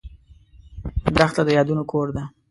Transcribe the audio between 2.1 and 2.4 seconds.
ده.